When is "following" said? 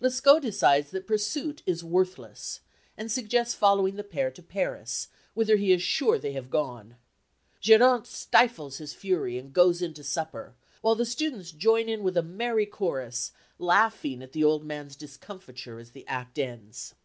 3.54-3.94